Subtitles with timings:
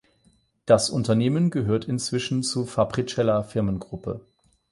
[0.65, 4.21] Das Unternehmen gehört inzwischen zur Fapricela-Firmengruppe.